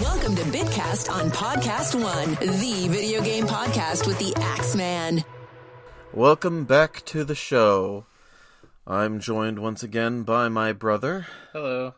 [0.00, 5.24] Welcome to Bitcast on Podcast One, the video game podcast with the Axeman.
[6.12, 8.06] Welcome back to the show.
[8.86, 11.94] I'm joined once again by my brother, Hello.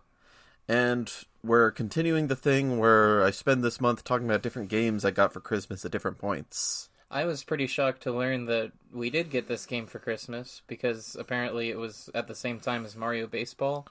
[0.67, 1.13] and
[1.45, 5.33] we're continuing the thing where I spend this month talking about different games I got
[5.33, 6.89] for Christmas at different points.
[7.11, 11.17] I was pretty shocked to learn that we did get this game for Christmas because
[11.19, 13.87] apparently it was at the same time as Mario Baseball.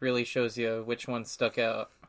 [0.00, 1.90] Really shows you which one stuck out.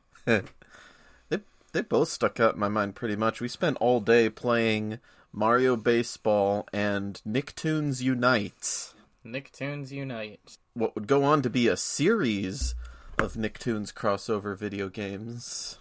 [1.71, 3.41] They both stuck out in my mind pretty much.
[3.41, 4.99] We spent all day playing
[5.31, 8.93] Mario Baseball and Nicktoons Unite.
[9.23, 10.57] Nicktoons Unite.
[10.73, 12.73] What would go on to be a series
[13.19, 15.77] of Nicktoons crossover video games.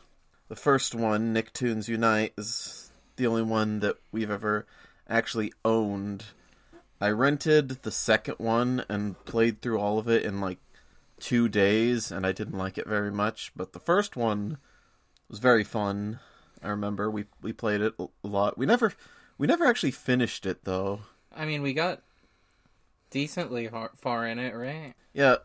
[0.49, 4.67] The first one, Nicktoons Unite, is the only one that we've ever
[5.09, 6.25] actually owned.
[7.01, 10.59] I rented the second one and played through all of it in like
[11.21, 13.53] two days, and I didn't like it very much.
[13.57, 14.59] But the first one
[15.29, 16.21] was very fun.
[16.63, 18.59] I remember we we played it a lot.
[18.59, 18.93] We never
[19.37, 21.01] we never actually finished it though.
[21.35, 22.03] I mean, we got
[23.11, 24.95] decently far in it, right?
[25.13, 25.37] Yeah.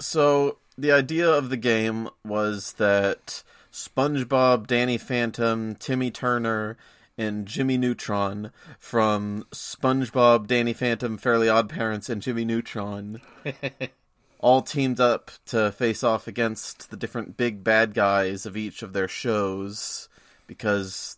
[0.00, 6.76] So the idea of the game was that SpongeBob, Danny Phantom, Timmy Turner,
[7.18, 13.20] and Jimmy Neutron from SpongeBob, Danny Phantom, Fairly Odd Parents, and Jimmy Neutron
[14.46, 18.92] all teamed up to face off against the different big bad guys of each of
[18.92, 20.08] their shows
[20.46, 21.16] because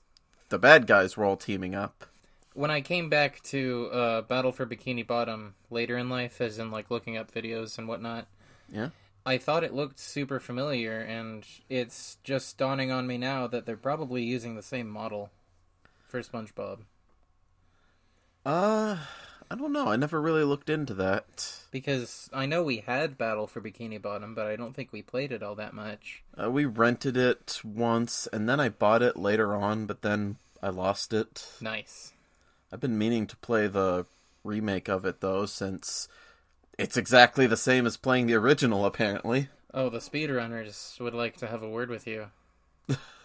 [0.48, 2.07] the bad guys were all teaming up.
[2.55, 6.70] When I came back to uh, Battle for Bikini Bottom later in life, as in
[6.70, 8.29] like looking up videos and whatnot,
[8.73, 8.89] Yeah.
[9.27, 13.77] I thought it looked super familiar, and it's just dawning on me now that they're
[13.77, 15.29] probably using the same model
[16.07, 16.79] for SpongeBob.
[18.47, 18.97] Uh,
[19.51, 19.89] I don't know.
[19.89, 21.63] I never really looked into that.
[21.71, 25.33] Because I know we had Battle for Bikini Bottom, but I don't think we played
[25.33, 26.23] it all that much.
[26.41, 30.69] Uh, we rented it once, and then I bought it later on, but then I
[30.69, 31.51] lost it.
[31.61, 32.13] Nice.
[32.71, 34.05] I've been meaning to play the
[34.45, 36.08] remake of it, though, since
[36.79, 39.48] it's exactly the same as playing the original, apparently.
[39.73, 42.27] Oh, the speedrunners would like to have a word with you.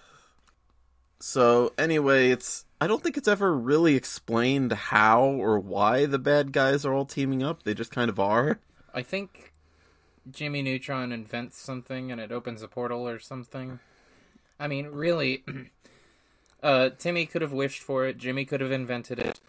[1.25, 2.65] So, anyway, it's.
[2.81, 7.05] I don't think it's ever really explained how or why the bad guys are all
[7.05, 7.63] teaming up.
[7.63, 8.59] They just kind of are.
[8.93, 9.53] I think
[10.29, 13.79] Jimmy Neutron invents something and it opens a portal or something.
[14.59, 15.45] I mean, really,
[16.61, 18.17] uh, Timmy could have wished for it.
[18.17, 19.39] Jimmy could have invented it.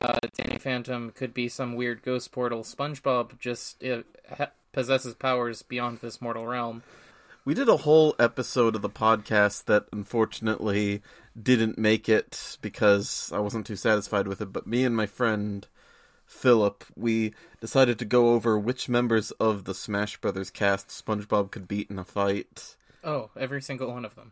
[0.00, 2.64] Uh, Danny Phantom could be some weird ghost portal.
[2.64, 4.02] SpongeBob just uh,
[4.36, 6.82] ha- possesses powers beyond this mortal realm.
[7.44, 11.02] We did a whole episode of the podcast that unfortunately
[11.40, 14.52] didn't make it because I wasn't too satisfied with it.
[14.52, 15.66] But me and my friend
[16.24, 21.66] Philip, we decided to go over which members of the Smash Brothers cast SpongeBob could
[21.66, 22.76] beat in a fight.
[23.02, 24.30] Oh, every single one of them.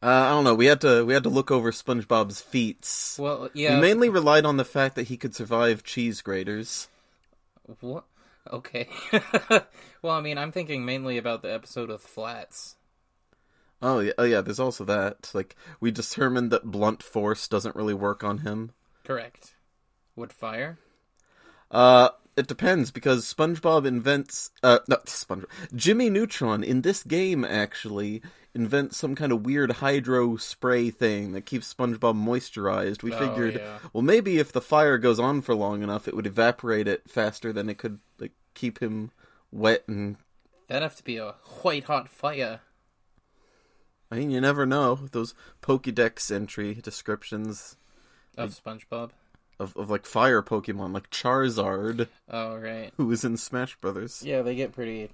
[0.00, 0.54] Uh, I don't know.
[0.54, 3.18] We had to we had to look over SpongeBob's feats.
[3.18, 3.74] Well, yeah.
[3.74, 6.86] We mainly relied on the fact that he could survive cheese graters.
[7.80, 8.04] What?
[8.52, 8.88] Okay.
[10.02, 12.76] well, I mean, I'm thinking mainly about the episode with Flats.
[13.80, 14.40] Oh yeah, oh yeah.
[14.40, 15.30] There's also that.
[15.34, 18.72] Like we determined that blunt force doesn't really work on him.
[19.04, 19.54] Correct.
[20.16, 20.78] Would fire?
[21.70, 28.22] Uh, it depends because SpongeBob invents uh no SpongeBob Jimmy Neutron in this game actually
[28.54, 33.02] invents some kind of weird hydro spray thing that keeps SpongeBob moisturized.
[33.02, 33.78] We Oh, figured yeah.
[33.92, 37.52] well maybe if the fire goes on for long enough it would evaporate it faster
[37.52, 39.10] than it could like keep him
[39.50, 40.16] wet and
[40.68, 41.32] That'd have to be a
[41.62, 42.60] white hot fire.
[44.10, 47.76] I mean you never know those Pokédex entry descriptions
[48.36, 49.10] Of SpongeBob.
[49.58, 52.92] of, of like fire Pokemon like Charizard Oh, right.
[52.96, 54.22] who was in Smash Brothers.
[54.24, 55.10] Yeah, they get pretty,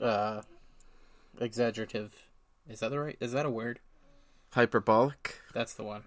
[0.00, 0.42] uh,
[1.40, 2.26] exaggerative.
[2.68, 3.16] Is that the right?
[3.20, 3.80] Is that a word?
[4.52, 5.40] Hyperbolic.
[5.54, 6.04] That's the one.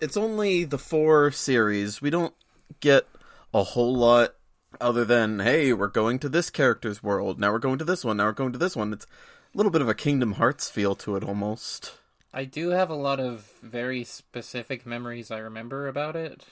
[0.00, 2.00] it's only the four series.
[2.00, 2.34] We don't
[2.80, 3.06] get
[3.52, 4.34] a whole lot
[4.80, 7.38] other than, hey, we're going to this character's world.
[7.40, 8.16] Now we're going to this one.
[8.16, 8.92] Now we're going to this one.
[8.92, 11.94] It's a little bit of a Kingdom Hearts feel to it almost.
[12.32, 16.44] I do have a lot of very specific memories I remember about it.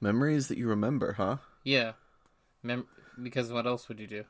[0.00, 1.38] Memories that you remember, huh?
[1.64, 1.92] Yeah,
[2.62, 2.86] Mem-
[3.20, 4.24] because what else would you do?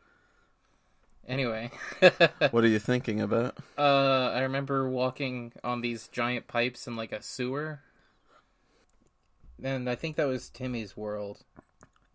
[1.28, 1.70] Anyway,
[2.50, 3.58] What are you thinking about?
[3.76, 7.80] uh, I remember walking on these giant pipes in like a sewer,
[9.62, 11.44] and I think that was Timmy's world.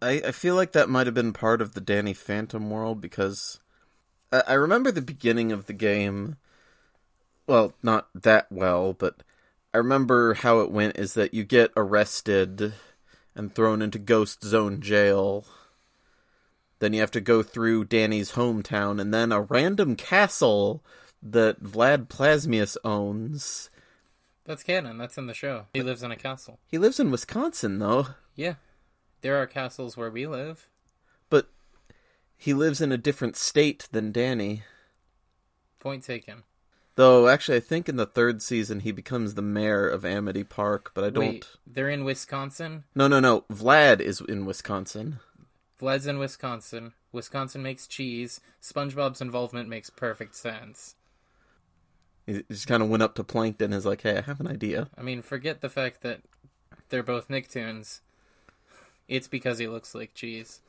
[0.01, 3.60] I, I feel like that might have been part of the Danny Phantom world because
[4.31, 6.38] I, I remember the beginning of the game.
[7.48, 9.21] Well, not that well, but
[9.74, 12.74] I remember how it went is that you get arrested
[13.36, 15.45] and thrown into Ghost Zone jail.
[16.84, 20.84] Then you have to go through Danny's hometown, and then a random castle
[21.22, 23.70] that Vlad Plasmius owns.
[24.44, 24.98] That's canon.
[24.98, 25.68] That's in the show.
[25.74, 26.60] He lives in a castle.
[26.68, 28.56] He lives in Wisconsin, though, Yeah.
[29.22, 30.68] There are castles where we live.
[31.30, 31.48] but
[32.36, 34.64] he lives in a different state than Danny.
[35.80, 36.44] Point taken.
[36.96, 40.92] Though, actually, I think in the third season he becomes the mayor of Amity Park,
[40.94, 41.24] but I don't.
[41.24, 42.84] Wait, they're in Wisconsin?
[42.94, 43.46] No, no, no.
[43.50, 45.20] Vlad is in Wisconsin.
[45.84, 46.94] Vlad's in Wisconsin.
[47.12, 48.40] Wisconsin makes cheese.
[48.62, 50.96] SpongeBob's involvement makes perfect sense.
[52.26, 54.48] He just kind of went up to Plankton and is like, hey, I have an
[54.48, 54.88] idea.
[54.98, 56.22] I mean, forget the fact that
[56.88, 58.00] they're both Nicktoons.
[59.10, 60.62] It's because he looks like cheese.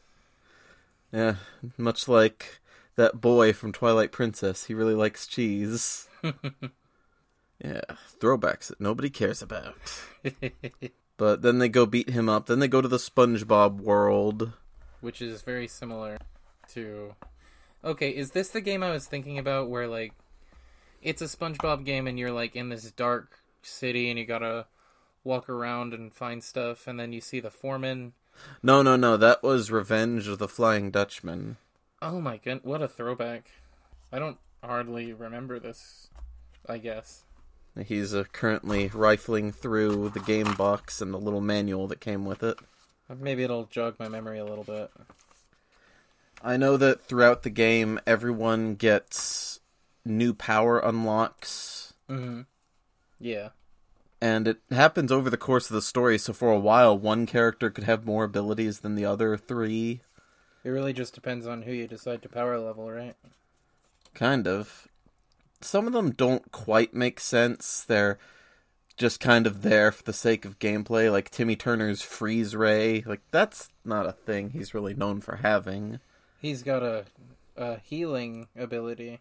[1.13, 1.37] Yeah,
[1.79, 2.61] much like
[2.97, 4.65] that boy from Twilight Princess.
[4.65, 6.09] He really likes cheese.
[6.25, 7.83] yeah,
[8.19, 9.77] throwbacks that nobody cares about.
[11.17, 12.47] But then they go beat him up.
[12.47, 14.53] Then they go to the SpongeBob world.
[15.05, 16.17] Which is very similar
[16.73, 17.15] to.
[17.85, 20.15] Okay, is this the game I was thinking about where, like,
[21.03, 24.65] it's a SpongeBob game and you're, like, in this dark city and you gotta
[25.23, 28.15] walk around and find stuff and then you see the foreman?
[28.63, 29.19] No, no, no.
[29.19, 31.59] That was Revenge of the Flying Dutchman.
[32.01, 33.51] Oh my god, what a throwback.
[34.11, 36.09] I don't hardly remember this,
[36.67, 37.25] I guess.
[37.87, 42.43] He's uh, currently rifling through the game box and the little manual that came with
[42.43, 42.59] it.
[43.21, 44.91] Maybe it'll jog my memory a little bit.
[46.43, 49.61] I know that throughout the game, everyone gets
[50.05, 52.43] new power unlocks, Mm-hmm.
[53.19, 53.49] Yeah.
[54.21, 56.19] and it happens over the course of the story.
[56.19, 60.03] So for a while, one character could have more abilities than the other three.
[60.63, 63.15] It really just depends on who you decide to power level, right?
[64.15, 64.87] Kind of.
[65.63, 67.83] Some of them don't quite make sense.
[67.87, 68.19] They're
[68.97, 73.03] just kind of there for the sake of gameplay, like Timmy Turner's freeze ray.
[73.07, 76.01] Like that's not a thing he's really known for having.
[76.41, 77.05] He's got a,
[77.57, 79.21] a healing ability.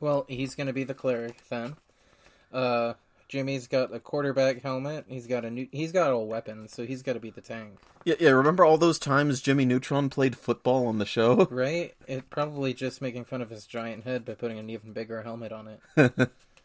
[0.00, 1.76] Well, he's going to be the cleric then.
[2.52, 2.94] Uh,
[3.28, 5.06] Jimmy's got a quarterback helmet.
[5.08, 5.66] He's got a new.
[5.72, 8.30] He's got a weapon, so he's got to be the tank, Yeah, yeah.
[8.30, 11.48] Remember all those times Jimmy Neutron played football on the show?
[11.50, 11.94] right?
[12.06, 15.50] It probably just making fun of his giant head by putting an even bigger helmet
[15.52, 16.30] on it.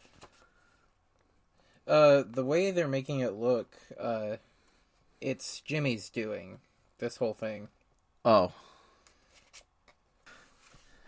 [1.87, 4.37] uh, the way they're making it look, uh,
[5.19, 6.59] it's Jimmy's doing
[6.99, 7.67] this whole thing.
[8.23, 8.53] Oh.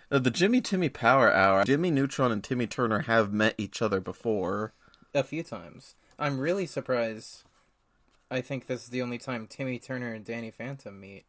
[0.10, 1.64] The Jimmy Timmy Power Hour.
[1.64, 4.74] Jimmy Neutron and Timmy Turner have met each other before.
[5.14, 5.96] a few times.
[6.20, 7.44] I'm really surprised.
[8.30, 11.26] I think this is the only time Timmy Turner and Danny Phantom meet.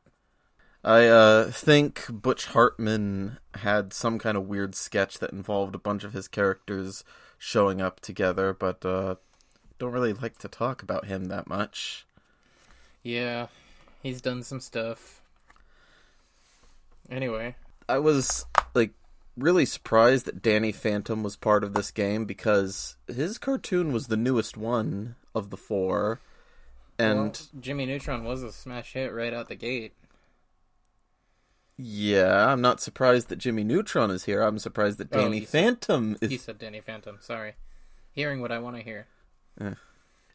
[0.83, 6.05] I uh, think Butch Hartman had some kind of weird sketch that involved a bunch
[6.05, 7.05] of his characters
[7.39, 9.15] showing up together, but uh,
[9.79, 12.07] don't really like to talk about him that much.
[13.03, 13.49] Yeah,
[14.03, 15.21] he's done some stuff.
[17.11, 17.55] Anyway,
[17.89, 18.93] I was like
[19.37, 24.17] really surprised that Danny Phantom was part of this game because his cartoon was the
[24.17, 26.21] newest one of the four,
[26.99, 29.93] and well, Jimmy Neutron was a smash hit right out the gate.
[31.77, 34.41] yeah, I'm not surprised that Jimmy Neutron is here.
[34.43, 37.19] I'm surprised that Oh, Danny said- Phantom is He said Danny Phantom.
[37.21, 37.55] Sorry,
[38.13, 39.09] hearing what I want to hear.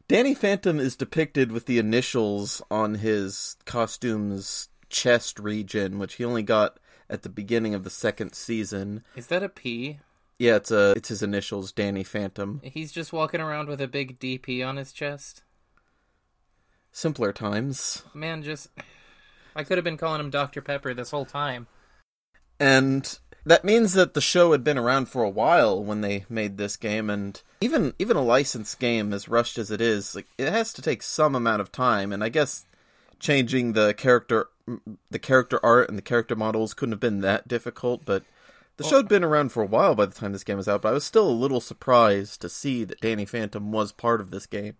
[0.08, 6.42] Danny Phantom is depicted with the initials on his costume's chest region, which he only
[6.42, 6.78] got
[7.08, 9.04] at the beginning of the second season.
[9.14, 10.00] Is that a P?
[10.38, 12.60] Yeah, it's a it's his initials, Danny Phantom.
[12.64, 15.42] He's just walking around with a big DP on his chest.
[16.92, 18.02] Simpler times.
[18.14, 18.68] Man, just
[19.54, 21.66] I could have been calling him Dr Pepper this whole time.
[22.58, 26.56] And that means that the show had been around for a while when they made
[26.56, 30.50] this game and even even a licensed game as rushed as it is, like it
[30.50, 32.64] has to take some amount of time and I guess
[33.18, 34.48] changing the character
[35.10, 38.24] the character art and the character models couldn't have been that difficult, but
[38.76, 40.80] the show had been around for a while by the time this game was out,
[40.80, 44.30] but I was still a little surprised to see that Danny Phantom was part of
[44.30, 44.76] this game.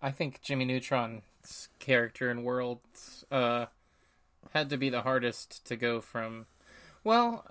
[0.00, 2.80] I think Jimmy Neutron's character and world
[3.30, 3.66] uh,
[4.52, 6.46] had to be the hardest to go from.
[7.04, 7.44] Well,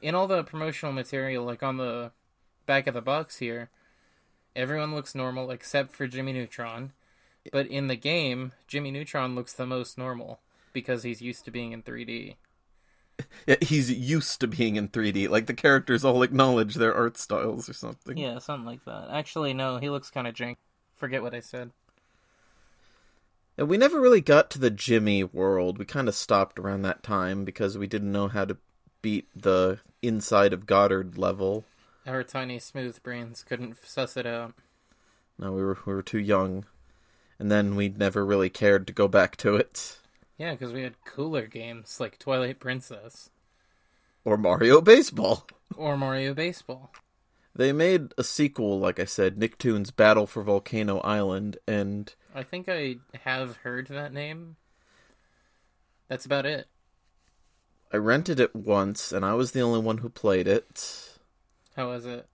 [0.00, 2.12] in all the promotional material, like on the
[2.66, 3.70] back of the box here,
[4.54, 6.92] everyone looks normal except for Jimmy Neutron.
[7.52, 10.40] But in the game, Jimmy Neutron looks the most normal
[10.72, 12.36] because he's used to being in 3D.
[13.48, 17.68] Yeah, he's used to being in 3D, like the characters all acknowledge their art styles
[17.68, 18.16] or something.
[18.16, 19.08] Yeah, something like that.
[19.10, 20.56] Actually, no, he looks kind of jank.
[20.94, 21.72] Forget what I said.
[23.56, 25.78] Yeah, we never really got to the Jimmy world.
[25.78, 28.56] We kind of stopped around that time because we didn't know how to
[29.02, 31.64] beat the inside of Goddard level.
[32.06, 34.54] Our tiny, smooth brains couldn't suss it out.
[35.38, 36.64] No, we were we were too young,
[37.38, 39.98] and then we never really cared to go back to it.
[40.36, 43.30] Yeah, because we had cooler games like Twilight Princess.
[44.24, 45.46] Or Mario Baseball.
[45.76, 46.90] Or Mario Baseball.
[47.54, 52.68] They made a sequel, like I said, Nicktoons Battle for Volcano Island, and I think
[52.68, 54.56] I have heard that name.
[56.08, 56.68] That's about it.
[57.92, 61.18] I rented it once, and I was the only one who played it.
[61.76, 62.26] How was it?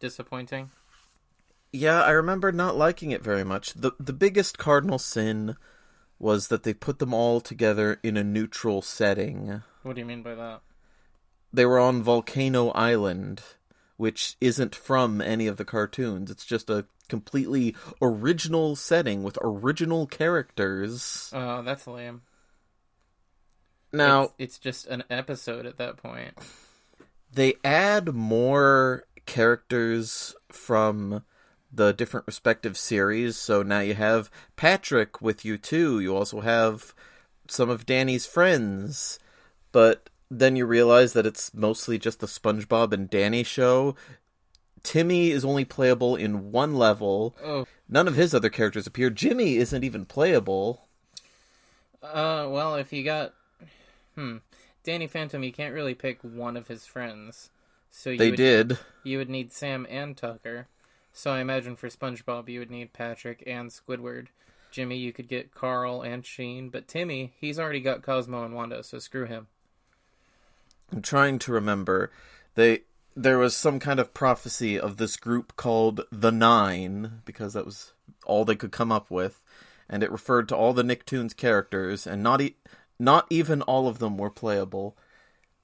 [0.00, 0.70] Disappointing?
[1.72, 3.74] Yeah, I remember not liking it very much.
[3.74, 5.56] the The biggest cardinal sin
[6.18, 9.62] was that they put them all together in a neutral setting.
[9.82, 10.60] What do you mean by that?
[11.52, 13.42] They were on Volcano Island,
[13.96, 16.30] which isn't from any of the cartoons.
[16.30, 21.30] It's just a completely original setting with original characters.
[21.32, 22.22] Oh, that's lame.
[23.92, 26.34] Now, it's, it's just an episode at that point.
[27.32, 31.24] they add more characters from
[31.72, 33.36] the different respective series.
[33.36, 36.00] So now you have Patrick with you too.
[36.00, 36.94] You also have
[37.48, 39.18] some of Danny's friends.
[39.72, 43.94] But then you realize that it's mostly just the SpongeBob and Danny show.
[44.82, 47.36] Timmy is only playable in one level.
[47.42, 49.10] Oh, None of his other characters appear.
[49.10, 50.88] Jimmy isn't even playable.
[52.02, 53.32] uh, well, if you got,
[54.14, 54.38] hmm,
[54.84, 57.50] Danny Phantom, you can't really pick one of his friends.
[57.90, 58.78] So you They would, did.
[59.04, 60.68] You would need Sam and Tucker.
[61.12, 64.28] So I imagine for SpongeBob, you would need Patrick and Squidward.
[64.70, 68.82] Jimmy, you could get Carl and Sheen, but Timmy, he's already got Cosmo and Wanda,
[68.82, 69.48] so screw him.
[70.90, 72.10] I'm trying to remember.
[72.54, 72.82] They
[73.14, 77.92] there was some kind of prophecy of this group called the Nine because that was
[78.24, 79.42] all they could come up with,
[79.88, 82.56] and it referred to all the Nicktoons characters, and not e-
[83.02, 84.96] not even all of them were playable.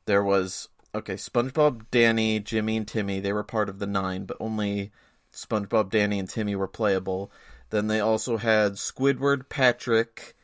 [0.06, 3.20] There was okay, SpongeBob, Danny, Jimmy, and Timmy.
[3.20, 4.90] They were part of the Nine, but only
[5.32, 7.30] SpongeBob, Danny, and Timmy were playable.
[7.70, 10.34] Then they also had Squidward, Patrick,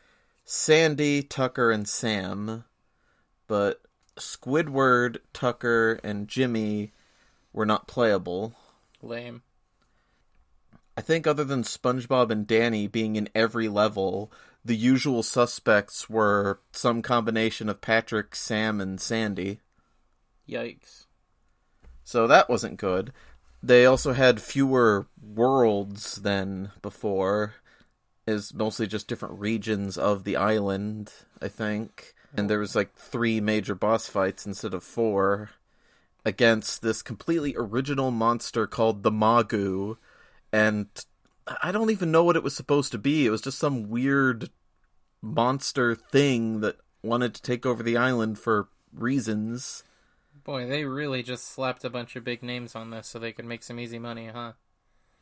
[0.44, 2.64] Sandy, Tucker, and Sam.
[3.48, 3.82] But
[4.16, 6.92] Squidward, Tucker, and Jimmy
[7.52, 8.54] were not playable.
[9.02, 9.42] Lame.
[10.96, 14.30] I think other than SpongeBob and Danny being in every level,
[14.64, 19.60] the usual suspects were some combination of Patrick, Sam, and Sandy.
[20.48, 21.06] Yikes.
[22.02, 23.12] So that wasn't good.
[23.62, 27.54] They also had fewer worlds than before.
[28.26, 32.14] Is mostly just different regions of the island, I think.
[32.34, 35.50] And there was like three major boss fights instead of four
[36.24, 39.98] against this completely original monster called the Mawgu.
[40.52, 40.86] And
[41.46, 43.26] I don't even know what it was supposed to be.
[43.26, 44.50] It was just some weird
[45.20, 49.82] monster thing that wanted to take over the island for reasons.
[50.42, 53.44] Boy, they really just slapped a bunch of big names on this so they could
[53.44, 54.52] make some easy money, huh?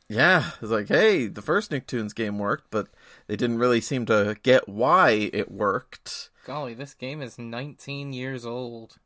[0.09, 2.87] Yeah, it's like, hey, the first Nicktoons game worked, but
[3.27, 6.29] they didn't really seem to get why it worked.
[6.45, 8.97] Golly, this game is 19 years old.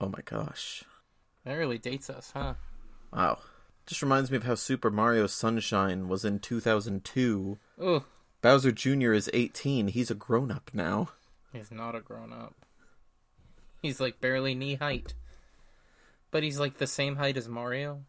[0.00, 0.82] Oh my gosh.
[1.44, 2.54] That really dates us, huh?
[3.12, 3.38] Wow.
[3.86, 7.58] Just reminds me of how Super Mario Sunshine was in 2002.
[7.80, 8.04] Oh,
[8.40, 9.12] Bowser Jr.
[9.12, 9.88] is 18.
[9.88, 11.10] He's a grown up now.
[11.52, 12.54] he's not a grown up.
[13.80, 15.14] He's like barely knee height.
[16.30, 18.02] But he's like the same height as Mario.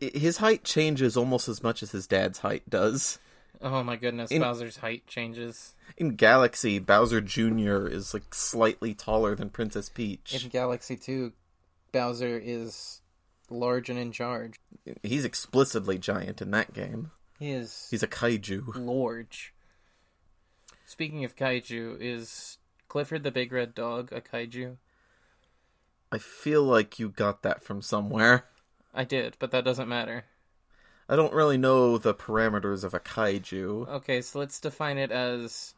[0.00, 3.18] His height changes almost as much as his dad's height does.
[3.62, 5.74] Oh my goodness, In- Bowser's height changes.
[5.96, 7.86] In Galaxy, Bowser Jr.
[7.86, 10.40] is like slightly taller than Princess Peach.
[10.44, 11.32] In Galaxy 2,
[11.90, 13.00] Bowser is
[13.50, 14.60] large and in charge.
[15.02, 17.10] He's explicitly giant in that game.
[17.38, 18.74] He is He's a kaiju.
[18.76, 19.54] large.
[20.86, 24.76] Speaking of kaiju, is Clifford the Big Red Dog a kaiju?
[26.10, 28.46] I feel like you got that from somewhere.
[28.94, 30.24] I did, but that doesn't matter.
[31.08, 33.88] I don't really know the parameters of a kaiju.
[33.88, 35.74] Okay, so let's define it as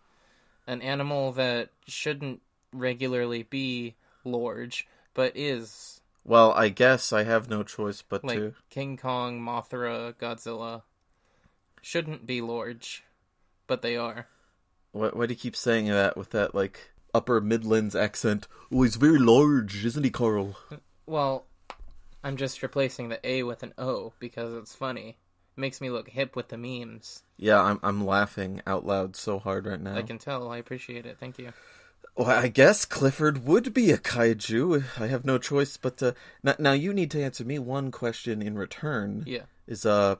[0.67, 2.41] an animal that shouldn't
[2.73, 8.55] regularly be large, but is Well, I guess I have no choice but like to.
[8.69, 10.83] King Kong, Mothra, Godzilla.
[11.83, 13.05] Shouldn't be large,
[13.67, 14.27] but they are.
[14.93, 18.49] Why, why do you keep saying that with that, like, upper Midlands accent?
[18.73, 20.59] Oh, he's very large, isn't he, Carl?
[21.07, 21.47] Well,
[22.23, 25.19] I'm just replacing the A with an O because it's funny.
[25.57, 27.23] It makes me look hip with the memes.
[27.37, 29.97] Yeah, I'm I'm laughing out loud so hard right now.
[29.97, 30.50] I can tell.
[30.50, 31.17] I appreciate it.
[31.19, 31.53] Thank you.
[32.21, 35.00] Well, I guess Clifford would be a kaiju.
[35.00, 36.15] I have no choice but to.
[36.43, 39.25] Now, now you need to answer me one question in return.
[39.27, 39.45] Yeah.
[39.67, 40.17] Is uh,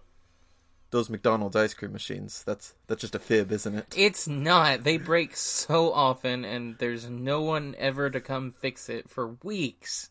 [0.93, 2.43] those McDonald's ice cream machines?
[2.43, 3.95] That's that's just a fib, isn't it?
[3.95, 4.83] It's not.
[4.83, 10.09] They break so often, and there's no one ever to come fix it for weeks.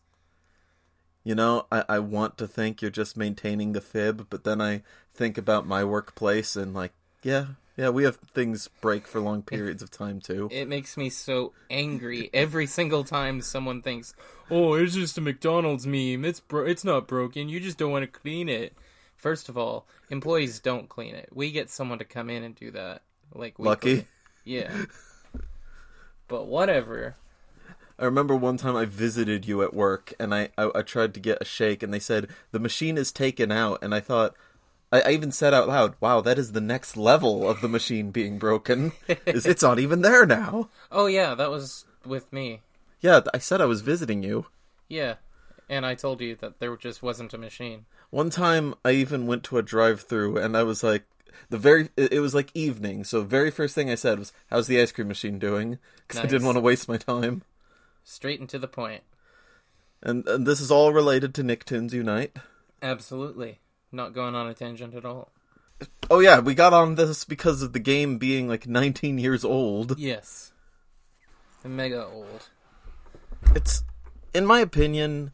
[1.24, 4.84] You know, I, I want to think you're just maintaining the fib, but then I
[5.12, 6.92] think about my workplace and like,
[7.24, 7.46] yeah,
[7.80, 10.50] Yeah, we have things break for long periods of time too.
[10.52, 14.12] It makes me so angry every single time someone thinks,
[14.50, 16.26] "Oh, it's just a McDonald's meme.
[16.26, 17.48] It's bro- it's not broken.
[17.48, 18.74] You just don't want to clean it."
[19.16, 21.30] First of all, employees don't clean it.
[21.32, 23.00] We get someone to come in and do that.
[23.34, 23.70] Like weekly.
[23.70, 24.06] Lucky.
[24.44, 24.84] Yeah.
[26.28, 27.16] but whatever.
[27.98, 31.20] I remember one time I visited you at work and I, I, I tried to
[31.20, 34.34] get a shake and they said the machine is taken out and I thought
[34.92, 38.10] I, I even said out loud, "Wow, that is the next level of the machine
[38.10, 38.92] being broken.
[39.26, 42.60] is it's not even there now." Oh yeah, that was with me.
[43.00, 44.46] Yeah, I said I was visiting you.
[44.88, 45.16] Yeah.
[45.68, 47.86] And I told you that there just wasn't a machine.
[48.10, 51.04] One time I even went to a drive-through and I was like
[51.48, 54.80] the very it was like evening, so very first thing I said was, "How's the
[54.80, 55.78] ice cream machine doing?"
[56.08, 57.42] Cuz I didn't want to waste my time.
[58.02, 59.02] Straight and to the point.
[60.02, 62.34] And, and this is all related to Nicktoons Unite.
[62.82, 63.60] Absolutely.
[63.92, 65.32] Not going on a tangent at all.
[66.10, 69.98] Oh yeah, we got on this because of the game being like 19 years old.
[69.98, 70.52] Yes.
[71.64, 72.48] Mega old.
[73.54, 73.84] It's
[74.34, 75.32] in my opinion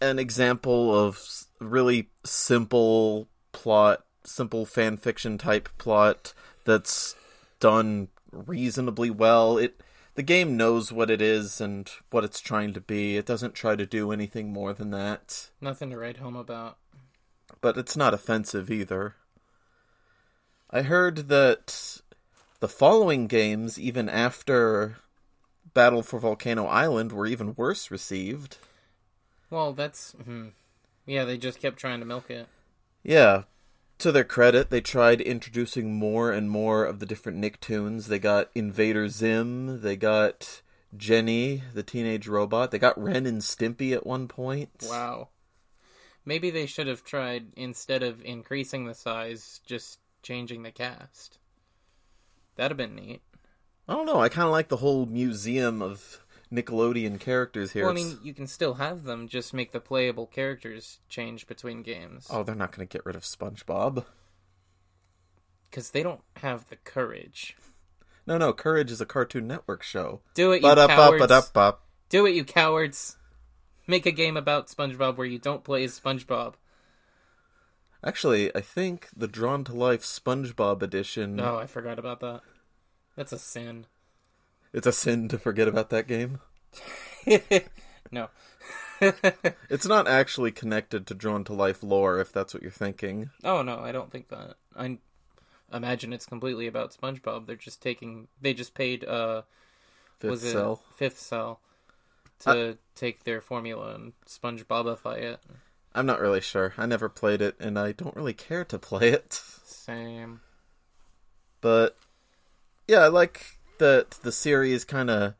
[0.00, 7.14] an example of really simple plot, simple fan fiction type plot that's
[7.60, 9.58] done reasonably well.
[9.58, 9.80] It
[10.14, 13.16] the game knows what it is and what it's trying to be.
[13.16, 15.50] It doesn't try to do anything more than that.
[15.60, 16.78] Nothing to write home about.
[17.66, 19.16] But it's not offensive either.
[20.70, 22.00] I heard that
[22.60, 24.98] the following games, even after
[25.74, 28.58] Battle for Volcano Island, were even worse received.
[29.50, 30.12] Well, that's.
[30.12, 30.50] Hmm.
[31.06, 32.46] Yeah, they just kept trying to milk it.
[33.02, 33.42] Yeah,
[33.98, 38.06] to their credit, they tried introducing more and more of the different Nicktoons.
[38.06, 40.62] They got Invader Zim, they got
[40.96, 44.70] Jenny, the teenage robot, they got Ren and Stimpy at one point.
[44.88, 45.30] Wow.
[46.26, 51.38] Maybe they should have tried, instead of increasing the size, just changing the cast.
[52.56, 53.22] That'd have been neat.
[53.88, 56.20] I don't know, I kind of like the whole museum of
[56.52, 57.84] Nickelodeon characters here.
[57.84, 61.82] Well, I mean, you can still have them, just make the playable characters change between
[61.82, 62.26] games.
[62.28, 64.04] Oh, they're not going to get rid of SpongeBob.
[65.70, 67.56] Because they don't have the courage.
[68.26, 70.20] No, no, Courage is a Cartoon Network show.
[70.34, 71.52] Do it, you cowards.
[72.08, 73.16] Do it, you cowards.
[73.86, 76.54] Make a game about SpongeBob where you don't play as SpongeBob.
[78.04, 81.36] Actually, I think the Drawn to Life SpongeBob edition.
[81.36, 82.42] No, I forgot about that.
[83.16, 83.86] That's a sin.
[84.72, 86.40] It's a sin to forget about that game.
[88.10, 88.28] no.
[89.68, 93.30] It's not actually connected to Drawn to Life lore, if that's what you're thinking.
[93.44, 94.56] Oh no, I don't think that.
[94.74, 94.98] I
[95.72, 97.44] imagine it's completely about SpongeBob.
[97.46, 98.28] They're just taking.
[98.40, 99.04] They just paid.
[99.04, 99.42] uh
[100.18, 100.82] Fifth Was it Cell.
[100.94, 101.60] Fifth Cell
[102.40, 105.40] to take their formula and SpongeBobify it.
[105.94, 106.74] I'm not really sure.
[106.76, 109.32] I never played it, and I don't really care to play it.
[109.64, 110.40] Same.
[111.60, 111.96] But
[112.86, 115.34] yeah, I like that the series kind of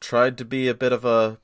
[0.00, 1.38] tried to be a bit of a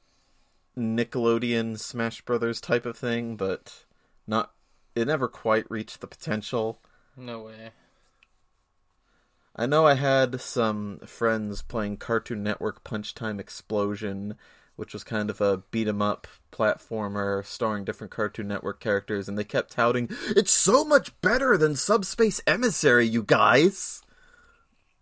[0.77, 3.85] Nickelodeon Smash Brothers type of thing, but
[4.27, 4.53] not.
[4.95, 6.81] It never quite reached the potential.
[7.17, 7.71] No way.
[9.57, 14.37] I know I had some friends playing Cartoon Network Punch Time Explosion,
[14.81, 19.37] which was kind of a beat 'em up platformer starring different Cartoon Network characters, and
[19.37, 24.01] they kept touting, "It's so much better than Subspace Emissary, you guys."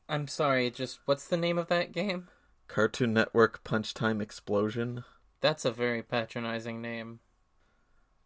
[0.08, 0.68] I'm sorry.
[0.72, 2.26] Just what's the name of that game?
[2.66, 5.04] Cartoon Network Punch Time Explosion.
[5.40, 7.20] That's a very patronizing name.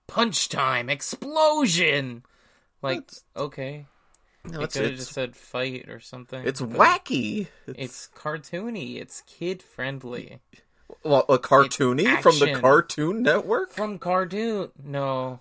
[0.06, 2.24] Punch time explosion.
[2.80, 3.86] Like That's- okay,
[4.44, 6.44] No, it could have just said fight or something.
[6.46, 7.48] it's wacky.
[7.66, 8.96] It's, It's cartoony.
[8.96, 10.40] It's kid friendly.
[11.04, 12.54] Well, a cartoony from the.
[12.60, 13.70] Cartoon Network.
[13.70, 14.70] From cartoon.
[14.82, 15.40] No.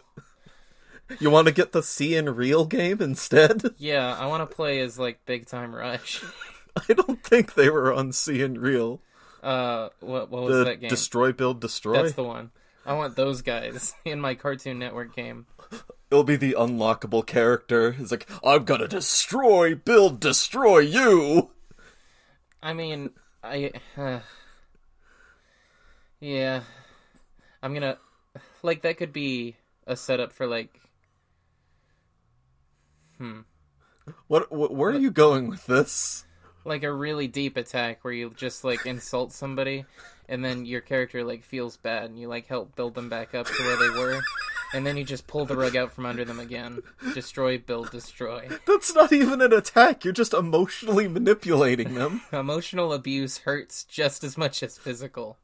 [1.19, 3.61] You want to get the CN Real game instead?
[3.77, 6.23] Yeah, I want to play as like Big Time Rush.
[6.89, 9.01] I don't think they were on CN Real.
[9.43, 10.89] Uh, what what was The that game?
[10.89, 12.01] Destroy, Build, Destroy.
[12.01, 12.51] That's the one.
[12.85, 15.47] I want those guys in my Cartoon Network game.
[16.09, 17.95] It'll be the unlockable character.
[17.99, 21.51] It's like, I'm gonna destroy, build, destroy you!
[22.61, 23.11] I mean,
[23.43, 23.71] I.
[23.97, 24.19] Uh,
[26.21, 26.61] yeah.
[27.61, 27.97] I'm gonna.
[28.63, 30.79] Like, that could be a setup for, like.
[33.17, 33.41] Hmm.
[34.27, 36.25] What, what where are you going with this?
[36.63, 39.85] Like a really deep attack where you just, like, insult somebody,
[40.29, 43.47] and then your character, like, feels bad, and you, like, help build them back up
[43.47, 44.21] to where they were,
[44.73, 46.81] and then you just pull the rug out from under them again.
[47.15, 48.47] Destroy, build, destroy.
[48.67, 52.21] That's not even an attack, you're just emotionally manipulating them.
[52.31, 55.37] Emotional abuse hurts just as much as physical.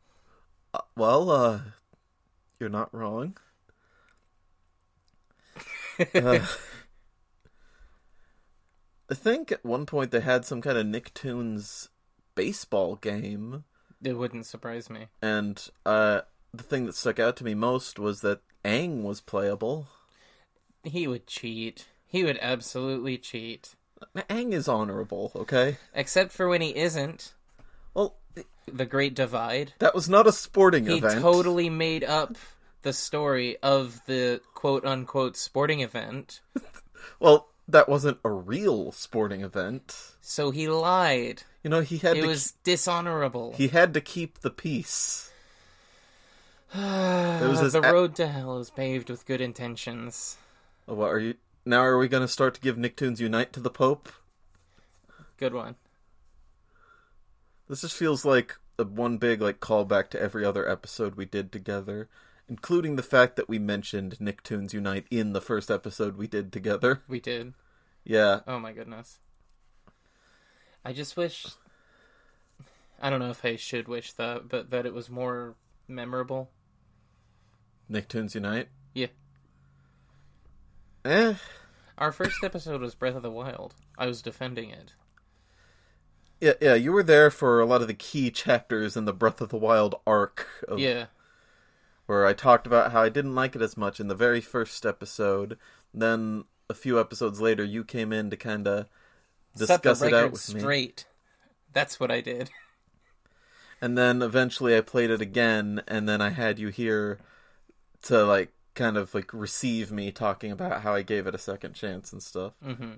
[0.78, 1.60] Uh, well, uh,
[2.60, 3.36] you're not wrong.
[6.14, 6.40] Uh,
[9.10, 11.88] I think at one point they had some kind of Nicktoons
[12.36, 13.64] baseball game,
[14.04, 15.08] It wouldn't surprise me.
[15.22, 16.22] and uh,
[16.54, 19.88] the thing that stuck out to me most was that Aang was playable.
[20.84, 21.88] He would cheat.
[22.06, 23.74] He would absolutely cheat.
[24.16, 25.78] Aang is honorable, okay?
[25.96, 27.34] Except for when he isn't.
[28.72, 29.74] The Great Divide.
[29.80, 31.16] that was not a sporting He event.
[31.16, 32.36] He totally made up
[32.82, 36.42] the story of the quote unquote sporting event.
[37.20, 40.14] Well, that wasn't a real sporting event.
[40.22, 41.44] So he lied.
[41.64, 43.54] You know, he had It to was dishonorable.
[43.58, 45.32] he had to keep the peace.
[46.76, 50.38] was the a- road to hell is paved with good intentions.
[50.86, 51.82] What are you now?
[51.82, 54.10] Are we going to start to give Nicktoons Unite to the Pope?
[55.38, 55.76] Good one.
[57.68, 61.52] This just feels like a one big like callback to every other episode we did
[61.52, 62.08] together,
[62.48, 67.02] including the fact that we mentioned Nicktoons Unite in the first episode we did together.
[67.08, 67.54] We did.
[68.04, 69.20] Yeah, Oh my goodness.
[70.86, 71.46] I just wish.
[73.02, 75.56] I don't know if I should wish that, but that it was more
[75.90, 76.50] memorable.
[77.92, 78.70] Nicktoons Unite.
[78.94, 79.08] Yeah.
[81.04, 81.34] Eh,
[81.98, 83.76] Our first episode was Breath of the Wild.
[83.98, 84.94] I was defending it.
[86.40, 86.74] Yeah, yeah.
[86.76, 89.58] You were there for a lot of the key chapters in the Breath of the
[89.58, 91.06] Wild arc of Yeah.
[92.06, 94.86] where I talked about how I didn't like it as much in the very first
[94.86, 95.58] episode.
[95.94, 98.88] Then a few episodes later, you came in to kind of
[99.56, 100.60] discuss it out with me.
[100.60, 101.06] straight.
[101.74, 102.50] That's what I did.
[103.80, 107.20] And then eventually I played it again, and then I had you here
[108.04, 111.74] to like kind of like receive me talking about how I gave it a second
[111.76, 112.54] chance and stuff.
[112.64, 112.94] hmm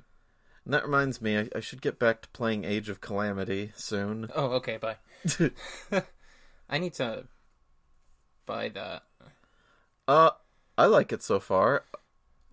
[0.69, 4.29] And that reminds me, I, I should get back to playing Age of Calamity soon.
[4.35, 4.97] Oh, okay, bye.
[6.69, 7.23] I need to
[8.45, 9.01] buy that.
[10.07, 10.29] uh,
[10.77, 11.85] I like it so far.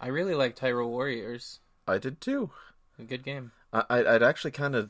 [0.01, 1.61] I really like Hyrule Warriors.
[1.87, 2.49] I did too.
[2.99, 3.53] A good game.
[3.71, 4.89] I, I'd I'd actually kind of,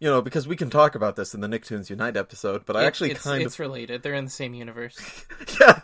[0.00, 2.82] you know, because we can talk about this in the Nicktoons Unite episode, but I
[2.82, 4.02] It- actually it's, kind it's related.
[4.02, 4.98] They're in the same universe.
[5.60, 5.78] yeah.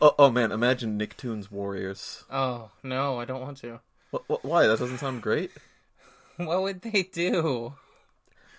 [0.00, 2.24] Oh, oh man, imagine Nicktoons Warriors.
[2.30, 3.80] Oh no, I don't want to.
[4.10, 4.66] What, what, why?
[4.66, 5.50] That doesn't sound great.
[6.46, 7.74] What would they do?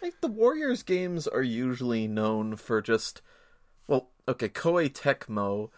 [0.01, 3.21] Like the Warriors games are usually known for just,
[3.87, 5.69] well, okay, Koei Tecmo.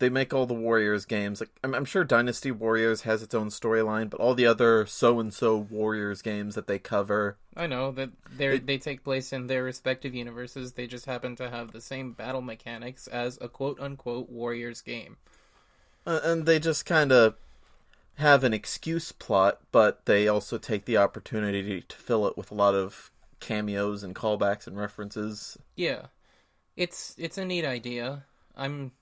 [0.00, 1.40] They make all the Warriors games.
[1.40, 5.18] Like I'm, I'm sure Dynasty Warriors has its own storyline, but all the other so
[5.18, 9.48] and so Warriors games that they cover, I know that they they take place in
[9.48, 10.72] their respective universes.
[10.74, 15.16] They just happen to have the same battle mechanics as a quote unquote Warriors game.
[16.06, 17.34] uh, and they just kind of
[18.18, 22.54] have an excuse plot, but they also take the opportunity to fill it with a
[22.54, 25.56] lot of cameos and callbacks and references.
[25.76, 26.06] Yeah,
[26.76, 28.24] it's it's a neat idea.
[28.56, 28.92] I'm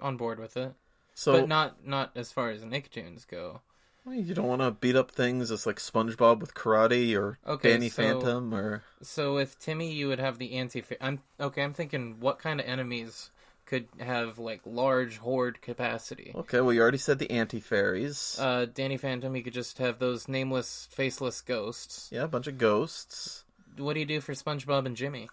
[0.00, 0.74] on board with it,
[1.14, 3.60] So but not not as far as Nicktoons go.
[4.04, 7.72] well, you don't want to beat up things as like SpongeBob with karate or Okay,
[7.72, 10.84] Danny so- Phantom or So with Timmy, you would have the anti.
[11.00, 11.62] I'm okay.
[11.64, 13.30] I'm thinking, what kind of enemies
[13.68, 16.32] could have like large horde capacity?
[16.34, 16.60] okay.
[16.60, 18.36] Well, you already said the anti fairies.
[18.40, 22.08] Uh, Danny Phantom, you could just have those nameless, faceless ghosts.
[22.10, 23.44] yeah, a bunch of ghosts.
[23.76, 25.28] What do you do for SpongeBob and Jimmy?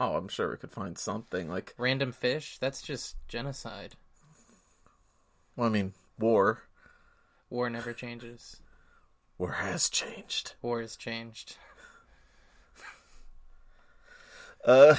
[0.00, 1.74] Oh, I'm sure we could find something like.
[1.78, 2.58] Random fish?
[2.58, 3.94] That's just genocide.
[5.54, 6.62] Well, I mean, war.
[7.48, 8.56] War never changes.
[9.38, 10.54] War has changed.
[10.62, 11.56] War has changed.
[14.64, 14.96] Uh,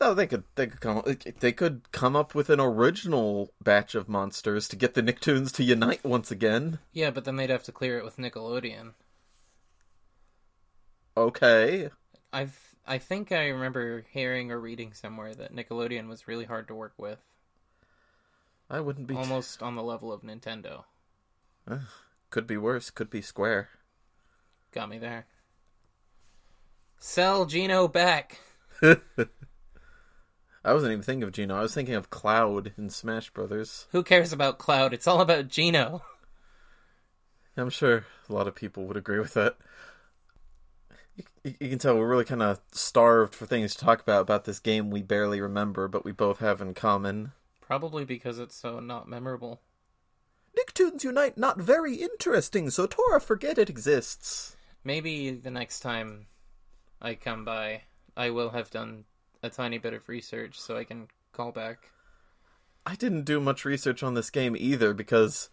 [0.00, 1.02] no, they could they could come
[1.40, 5.64] they could come up with an original batch of monsters to get the Nicktoons to
[5.64, 6.78] unite once again.
[6.92, 8.92] Yeah, but then they'd have to clear it with Nickelodeon.
[11.16, 11.90] Okay,
[12.32, 16.74] I've I think I remember hearing or reading somewhere that Nickelodeon was really hard to
[16.74, 17.18] work with,
[18.70, 19.14] I wouldn't be.
[19.14, 20.84] almost on the level of Nintendo.
[22.30, 22.90] Could be worse.
[22.90, 23.68] Could be Square.
[24.72, 25.26] Got me there.
[26.98, 28.38] Sell Geno back.
[30.64, 31.56] I wasn't even thinking of Geno.
[31.56, 33.86] I was thinking of Cloud in Smash Brothers.
[33.92, 34.92] Who cares about Cloud?
[34.92, 36.02] It's all about Geno.
[37.56, 39.56] I'm sure a lot of people would agree with that.
[41.16, 44.44] You, you can tell we're really kind of starved for things to talk about about
[44.44, 47.32] this game we barely remember, but we both have in common.
[47.60, 49.60] Probably because it's so not memorable.
[50.56, 54.56] Nicktoons Unite not very interesting, so Tora forget it exists.
[54.84, 56.26] Maybe the next time
[57.00, 57.82] I come by,
[58.16, 59.04] I will have done
[59.48, 61.90] a tiny bit of research so I can call back.
[62.86, 65.50] I didn't do much research on this game either because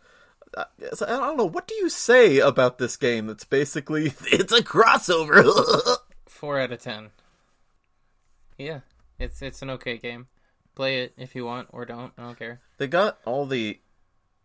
[0.55, 0.65] uh,
[1.01, 4.61] I, I don't know what do you say about this game that's basically it's a
[4.61, 5.43] crossover.
[6.27, 7.09] Four out of ten.
[8.57, 8.81] Yeah,
[9.19, 10.27] it's it's an okay game.
[10.75, 12.13] Play it if you want or don't.
[12.17, 12.61] I don't care.
[12.77, 13.79] they got all the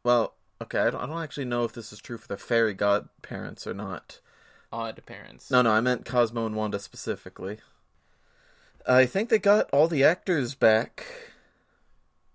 [0.03, 2.75] well, okay, I don't, I don't actually know if this is true for the fairy
[2.75, 4.21] godparents or not.
[4.73, 5.51] odd parents.
[5.51, 7.59] No, no, I meant Cosmo and Wanda specifically.
[8.87, 11.07] I think they got all the actors back.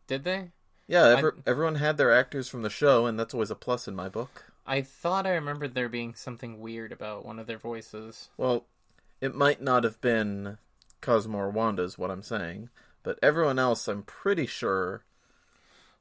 [0.08, 0.52] Did they?
[0.88, 3.96] Yeah, ever, everyone had their actors from the show, and that's always a plus in
[3.96, 4.52] my book.
[4.68, 8.30] I thought I remembered there being something weird about one of their voices.
[8.38, 8.66] Well,
[9.22, 10.58] it might not have been
[11.02, 12.70] Cosmo or Wanda, is what I'm saying,
[13.04, 15.04] but everyone else, I'm pretty sure.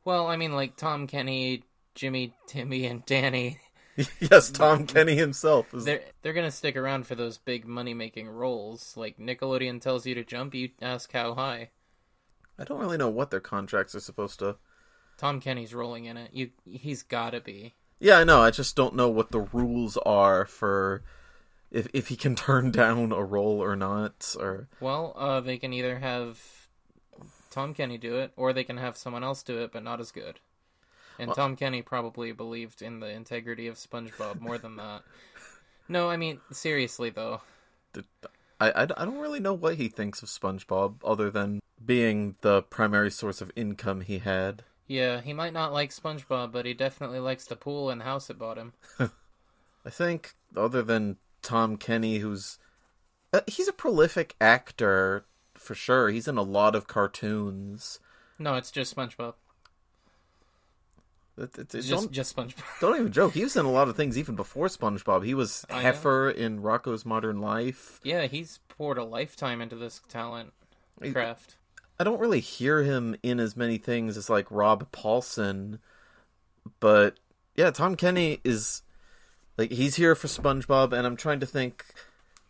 [0.05, 1.63] Well, I mean, like Tom Kenny,
[1.95, 3.59] Jimmy, Timmy, and Danny.
[4.21, 5.85] yes, Tom Kenny himself is.
[5.85, 8.97] They're they're gonna stick around for those big money making roles.
[8.97, 11.71] Like Nickelodeon tells you to jump, you ask how high.
[12.59, 14.57] I don't really know what their contracts are supposed to.
[15.17, 16.31] Tom Kenny's rolling in it.
[16.33, 17.75] You, he's gotta be.
[18.01, 18.41] Yeah, I know.
[18.41, 21.03] I just don't know what the rules are for
[21.71, 24.35] if if he can turn down a role or not.
[24.39, 26.41] Or Well, uh, they can either have
[27.51, 30.11] Tom Kenny do it, or they can have someone else do it, but not as
[30.11, 30.41] good.
[31.19, 35.03] And Tom Kenny probably believed in the integrity of SpongeBob more than that.
[35.87, 37.43] No, I mean seriously though.
[38.59, 42.63] I, I, I don't really know what he thinks of SpongeBob other than being the
[42.63, 44.63] primary source of income he had.
[44.87, 48.39] Yeah, he might not like SpongeBob, but he definitely likes the pool and house it
[48.39, 48.73] bought him.
[48.99, 52.59] I think other than Tom Kenny, who's
[53.33, 56.11] uh, he's a prolific actor for sure.
[56.11, 57.99] He's in a lot of cartoons.
[58.39, 59.35] No, it's just SpongeBob.
[61.37, 62.63] Just don't, just SpongeBob.
[62.81, 63.33] don't even joke.
[63.35, 65.25] He was in a lot of things even before SpongeBob.
[65.25, 65.91] He was I know.
[65.91, 67.99] Heffer in Rocko's Modern Life.
[68.05, 70.53] Yeah, he's poured a lifetime into this talent
[71.13, 71.57] craft.
[71.99, 75.79] I don't really hear him in as many things as like Rob Paulsen,
[76.79, 77.19] but
[77.57, 78.83] yeah, Tom Kenny is
[79.57, 81.85] like he's here for SpongeBob, and I'm trying to think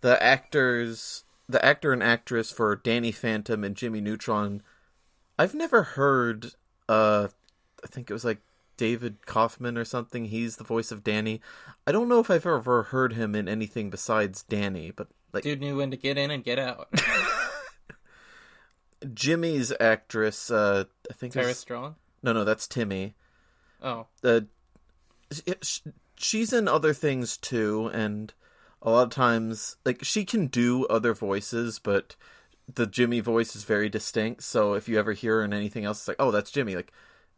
[0.03, 4.63] the actors, the actor and actress for Danny Phantom and Jimmy Neutron.
[5.39, 6.53] I've never heard.
[6.87, 7.29] uh
[7.83, 8.39] I think it was like
[8.77, 10.27] David Kaufman or something.
[10.27, 11.41] He's the voice of Danny.
[11.87, 15.61] I don't know if I've ever heard him in anything besides Danny, but like Dude
[15.61, 16.89] knew when to get in and get out.
[19.13, 21.97] Jimmy's actress, uh I think Tara Strong.
[22.23, 23.15] no, no, that's Timmy.
[23.83, 24.41] Oh, uh,
[26.17, 28.33] she's in other things too, and
[28.81, 32.17] a lot of times, like she can do other voices, but
[32.73, 34.43] the Jimmy voice is very distinct.
[34.43, 36.75] So if you ever hear her in anything else, it's like, oh, that's Jimmy.
[36.77, 36.93] Like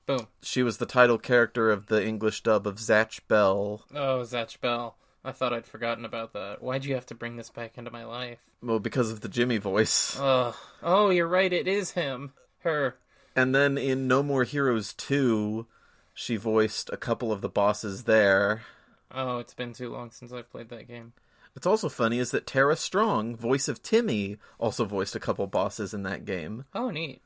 [0.07, 0.27] boom.
[0.43, 3.85] she was the title character of the English dub of Zatch Bell.
[3.95, 4.97] Oh, Zatch Bell.
[5.25, 6.63] I thought I'd forgotten about that.
[6.63, 8.39] Why'd you have to bring this back into my life?
[8.63, 10.17] Well, because of the Jimmy voice.
[10.21, 10.55] Ugh.
[10.83, 11.53] Oh, you're right.
[11.53, 12.33] It is him.
[12.61, 12.97] Her.
[13.35, 15.67] And then in No More Heroes 2,
[16.15, 18.63] she voiced a couple of the bosses there.
[19.11, 21.13] Oh, it's been too long since I've played that game.
[21.53, 25.93] What's also funny is that Tara Strong, voice of Timmy, also voiced a couple bosses
[25.95, 26.67] in that game.
[26.75, 27.21] Oh, neat.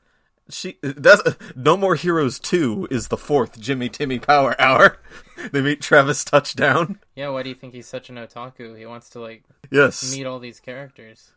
[0.51, 1.21] She that's
[1.55, 4.97] No More Heroes 2 is the fourth Jimmy Timmy Power Hour.
[5.51, 6.99] they meet Travis Touchdown.
[7.15, 8.77] Yeah, why do you think he's such an otaku?
[8.77, 10.11] He wants to, like, Yes.
[10.15, 11.31] meet all these characters.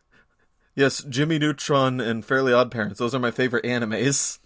[0.75, 2.99] Yes, Jimmy Neutron and Fairly Odd Parents.
[2.99, 4.39] Those are my favorite animes.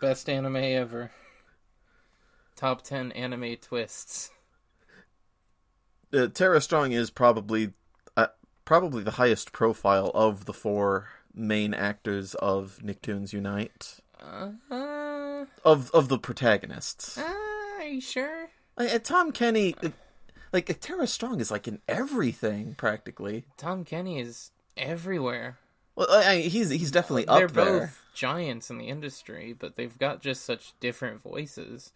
[0.00, 1.12] Best anime ever.
[2.56, 4.30] Top 10 anime twists.
[6.12, 7.72] Uh, Tara Strong is probably
[8.16, 8.26] uh,
[8.64, 13.99] probably the highest profile of the four main actors of Nicktoons Unite.
[14.20, 17.16] Uh, uh, Of of the protagonists.
[17.18, 17.32] uh,
[17.78, 18.48] are you sure?
[18.76, 19.90] Uh, Tom Kenny uh,
[20.52, 23.44] like Tara Strong is like in everything practically.
[23.56, 25.58] Tom Kenny is everywhere.
[25.96, 27.64] Well, I, I, he's he's definitely They're up there.
[27.64, 31.92] They're both giants in the industry, but they've got just such different voices.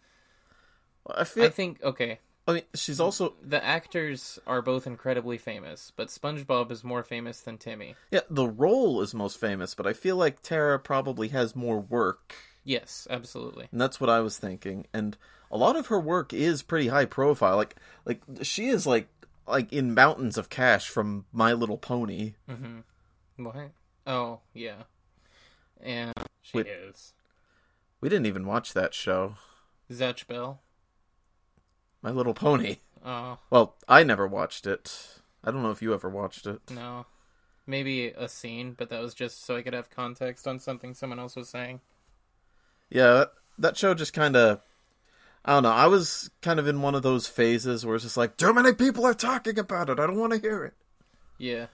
[1.07, 1.45] I feel.
[1.45, 3.03] I think, okay, I mean, she's mm.
[3.03, 7.95] also the actors are both incredibly famous, but SpongeBob is more famous than Timmy.
[8.11, 8.21] yeah.
[8.29, 13.07] The role is most famous, but I feel like Tara probably has more work, Yes,
[13.09, 13.67] absolutely.
[13.71, 14.85] and that's what I was thinking.
[14.93, 15.17] And
[15.51, 17.55] a lot of her work is pretty high profile.
[17.55, 19.07] Like like she is like
[19.47, 22.33] like in Mountains of Cash from My Little Pony.
[22.49, 23.43] Mm-hmm.
[23.43, 23.71] What?
[24.07, 24.83] Oh, yeah.
[25.81, 26.67] And she Wait.
[26.67, 27.13] is.
[28.01, 29.35] We didn't even watch that show,
[29.91, 30.61] Zatch Bell.
[32.05, 32.77] My Little Pony.
[33.03, 35.19] Oh, Well, I never watched it.
[35.43, 36.61] I don't know if you ever watched it.
[36.69, 37.07] no.
[37.65, 41.17] Maybe a scene, but that was just so I could have context on something someone
[41.17, 41.81] else was saying.
[42.91, 43.25] Yeah,
[43.57, 44.61] that, show just kind of.
[45.43, 45.71] I don't know.
[45.71, 48.71] I was kind of in one of those phases where it's just like, too many
[48.73, 49.99] people are talking about it.
[49.99, 50.75] I don't want to hear it.
[51.39, 51.65] Yeah.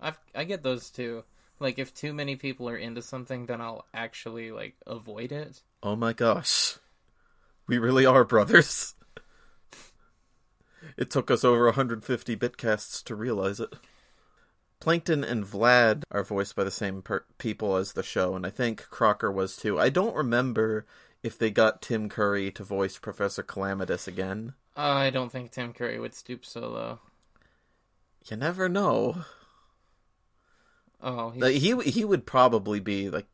[0.00, 1.24] I I get those too.
[1.60, 5.60] Like if too many people are into something, then I'll actually like avoid it.
[5.82, 6.78] Oh my gosh.
[7.66, 8.94] We really are brothers.
[10.96, 13.74] It took us over 150 bitcasts to realize it.
[14.80, 18.50] Plankton and Vlad are voiced by the same per- people as the show, and I
[18.50, 19.78] think Crocker was too.
[19.78, 20.86] I don't remember
[21.22, 24.54] if they got Tim Curry to voice Professor Calamitous again.
[24.76, 26.98] I don't think Tim Curry would stoop so low.
[28.28, 29.24] You never know.
[31.00, 33.26] Oh, he's, Like, he he would probably be like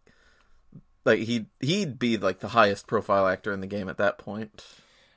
[1.04, 4.64] like he he'd be like the highest profile actor in the game at that point.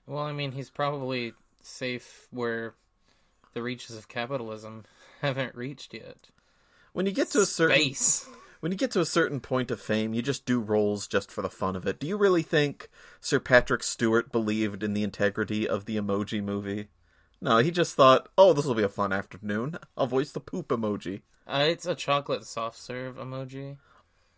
[0.05, 1.33] well, I mean, he's probably
[1.65, 2.75] safe where
[3.53, 4.85] the reaches of capitalism
[5.21, 6.29] haven't reached yet.
[6.93, 7.95] When you get to a certain
[8.59, 11.41] when you get to a certain point of fame, you just do roles just for
[11.41, 11.99] the fun of it.
[11.99, 16.89] Do you really think Sir Patrick Stewart believed in the integrity of the emoji movie?
[17.41, 19.79] No, he just thought, "Oh, this will be a fun afternoon.
[19.97, 23.77] I'll voice the poop emoji." Uh, it's a chocolate soft serve emoji.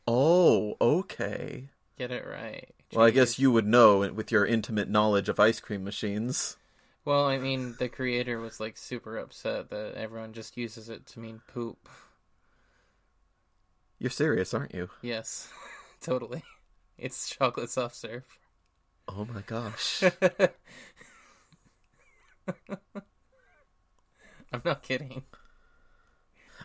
[0.08, 1.70] Oh, okay.
[1.98, 2.70] Get it right.
[2.94, 6.58] Well, I guess you would know with your intimate knowledge of ice cream machines.
[7.06, 11.20] Well, I mean, the creator was like super upset that everyone just uses it to
[11.20, 11.90] mean poop.
[14.00, 14.90] You're serious, aren't you?
[15.02, 15.50] Yes,
[16.02, 16.44] totally.
[16.98, 18.24] It's chocolate soft serve.
[19.08, 20.04] Oh my gosh.
[24.54, 25.24] I'm not kidding.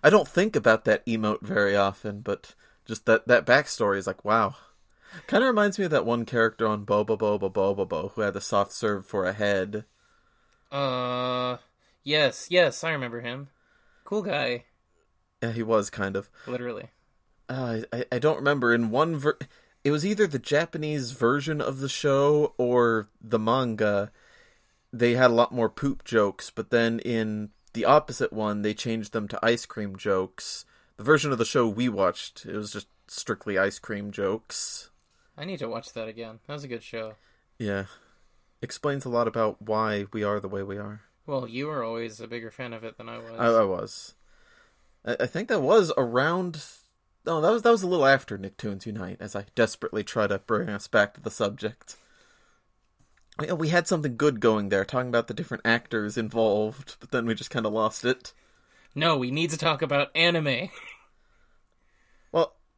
[0.05, 4.25] I don't think about that emote very often, but just that that backstory is like,
[4.25, 4.55] wow.
[5.27, 8.73] Kind of reminds me of that one character on Bobobo-bo Bo-bobo who had the soft
[8.73, 9.85] serve for a head.
[10.71, 11.57] Uh,
[12.05, 13.49] yes, yes, I remember him.
[14.05, 14.65] Cool guy,
[15.43, 16.31] Yeah, he was kind of.
[16.47, 16.89] literally.
[17.49, 19.39] Uh, I I don't remember in one ver.
[19.85, 24.11] It was either the Japanese version of the show or the manga.
[24.93, 29.13] They had a lot more poop jokes, but then in the opposite one, they changed
[29.13, 30.65] them to ice cream jokes.
[30.97, 34.91] The version of the show we watched, it was just strictly ice cream jokes.
[35.37, 36.41] I need to watch that again.
[36.47, 37.15] That was a good show.
[37.59, 37.85] Yeah.
[38.61, 41.03] Explains a lot about why we are the way we are.
[41.27, 43.39] Well, you were always a bigger fan of it than I was.
[43.39, 44.15] I, I was.
[45.05, 46.65] I, I think that was around.
[47.27, 50.39] No, that was that was a little after Nicktoons Unite, as I desperately try to
[50.39, 51.97] bring us back to the subject.
[53.57, 57.35] We had something good going there, talking about the different actors involved, but then we
[57.35, 58.33] just kind of lost it.
[58.97, 60.71] no, we need to talk about anime.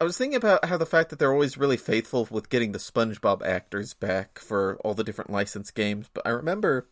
[0.00, 2.78] I was thinking about how the fact that they're always really faithful with getting the
[2.78, 6.88] SpongeBob actors back for all the different licensed games, but I remember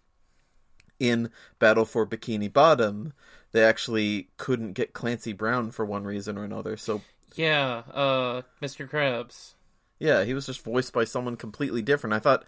[1.00, 3.14] in Battle for Bikini Bottom,
[3.52, 6.76] they actually couldn't get Clancy Brown for one reason or another.
[6.76, 7.00] So,
[7.34, 8.86] Yeah, uh, Mr.
[8.86, 9.54] Krabs.
[9.98, 12.12] yeah, he was just voiced by someone completely different.
[12.12, 12.44] I thought,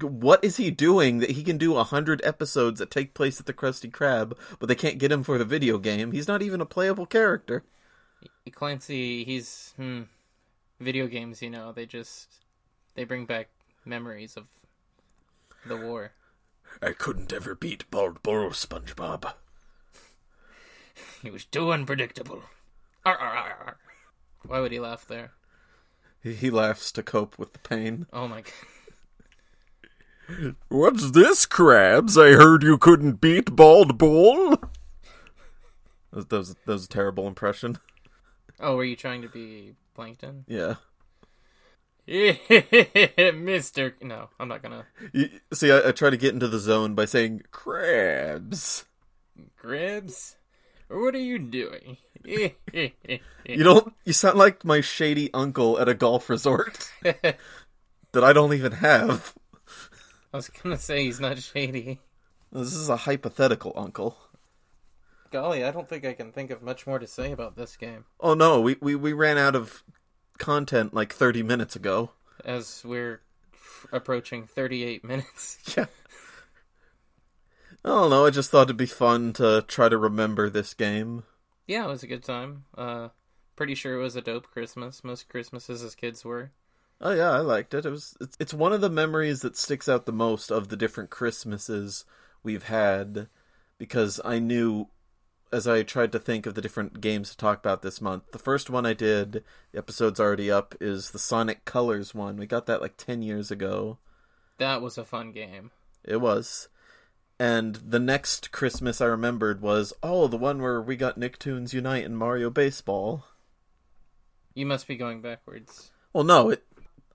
[0.00, 3.44] what is he doing that he can do a hundred episodes that take place at
[3.44, 6.12] the Krusty Krab, but they can't get him for the video game?
[6.12, 7.62] He's not even a playable character.
[8.52, 10.02] Clancy, he's hmm,
[10.80, 11.42] video games.
[11.42, 12.28] You know, they just
[12.94, 13.48] they bring back
[13.84, 14.46] memories of
[15.66, 16.12] the war.
[16.82, 19.32] I couldn't ever beat Bald Bull, SpongeBob.
[21.22, 22.42] He was too unpredictable.
[23.04, 23.76] Arr, arr, arr, arr.
[24.46, 25.32] Why would he laugh there?
[26.22, 28.06] He, he laughs to cope with the pain.
[28.12, 28.52] Oh my god.
[30.68, 32.20] What's this, Krabs?
[32.20, 34.50] I heard you couldn't beat Bald Bull.
[34.50, 34.60] That
[36.12, 37.78] was, that was, that was a terrible impression.
[38.60, 40.44] Oh, were you trying to be Plankton?
[40.46, 40.76] Yeah.
[43.34, 43.94] Mister.
[44.00, 44.86] No, I'm not gonna.
[45.12, 48.84] You, see, I, I try to get into the zone by saying Krabs.
[49.60, 50.36] Krabs,
[50.88, 51.96] what are you doing?
[52.24, 52.52] You
[53.58, 53.92] don't.
[54.04, 57.38] You sound like my shady uncle at a golf resort that
[58.14, 59.34] I don't even have.
[60.32, 62.00] I was gonna say he's not shady.
[62.52, 64.16] This is a hypothetical uncle.
[65.30, 68.04] Golly, I don't think I can think of much more to say about this game.
[68.20, 69.82] Oh no, we, we, we ran out of
[70.38, 72.10] content like 30 minutes ago.
[72.44, 73.20] As we're
[73.54, 75.58] f- approaching 38 minutes.
[75.76, 75.86] Yeah.
[77.84, 81.22] I don't know, I just thought it'd be fun to try to remember this game.
[81.68, 82.64] Yeah, it was a good time.
[82.76, 83.10] Uh,
[83.54, 85.04] pretty sure it was a dope Christmas.
[85.04, 86.50] Most Christmases as kids were.
[87.00, 87.86] Oh yeah, I liked it.
[87.86, 90.76] It was it's, it's one of the memories that sticks out the most of the
[90.76, 92.04] different Christmases
[92.42, 93.28] we've had
[93.78, 94.88] because I knew
[95.52, 98.24] as I tried to think of the different games to talk about this month.
[98.32, 102.36] The first one I did, the episode's already up, is the Sonic Colors one.
[102.36, 103.98] We got that like 10 years ago.
[104.58, 105.70] That was a fun game.
[106.04, 106.68] It was.
[107.38, 112.04] And the next Christmas I remembered was, oh, the one where we got Nicktoons Unite
[112.04, 113.26] and Mario Baseball.
[114.54, 115.90] You must be going backwards.
[116.12, 116.64] Well, no, it.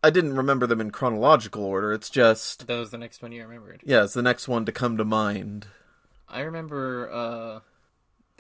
[0.04, 1.92] I didn't remember them in chronological order.
[1.94, 3.82] It's just, That was the next one you remembered.
[3.86, 5.68] yeah, it's the next one to come to mind.
[6.28, 7.60] I remember uh,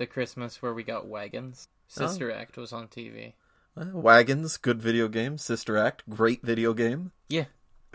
[0.01, 1.67] the Christmas where we got wagons.
[1.87, 3.33] Sister Act was on TV.
[3.77, 5.37] Uh, Wagons, good video game.
[5.37, 7.11] Sister Act, great video game.
[7.29, 7.45] Yeah,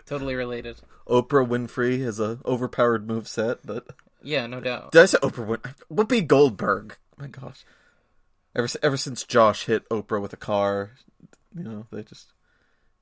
[0.05, 0.77] totally related.
[1.05, 3.87] Oprah Winfrey has a overpowered moveset, but
[4.23, 4.93] Yeah, no doubt.
[4.93, 5.59] did I say Oprah Win?
[5.93, 6.95] Whoopi Goldberg.
[7.17, 7.65] my gosh.
[8.55, 10.91] Ever ever since Josh hit Oprah with a car,
[11.53, 12.31] you know they just.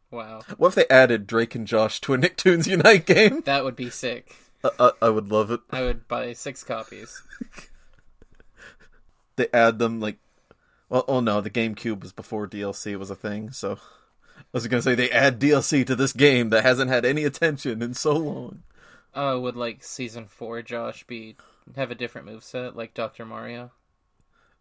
[0.09, 3.41] Wow, What if they added Drake and Josh to a Nicktoons Unite game?
[3.45, 4.35] that would be sick.
[4.63, 5.59] I, I, I would love it.
[5.69, 7.21] I would buy six copies.
[9.35, 10.17] they add them like
[10.89, 13.73] well oh no the GameCube was before DLC was a thing so
[14.37, 17.81] I was gonna say they add DLC to this game that hasn't had any attention
[17.81, 18.63] in so long.
[19.13, 21.37] Uh, would like season four Josh be
[21.75, 23.71] have a different moveset like Doctor Mario?